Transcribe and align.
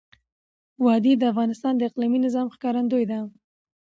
وادي 0.85 1.13
د 1.17 1.23
افغانستان 1.31 1.73
د 1.77 1.81
اقلیمي 1.89 2.19
نظام 2.25 2.47
ښکارندوی 2.55 3.03
ده. 3.11 3.19